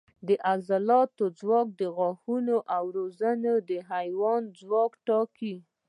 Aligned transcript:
د 0.27 0.29
عضلاتو 0.49 1.23
ځواک، 1.39 1.67
غاښونه 1.97 2.55
او 2.75 2.83
وزرونه 2.97 3.51
د 3.69 3.71
حیوان 3.89 4.41
ځواک 4.59 4.91
ټاکي. 5.07 5.55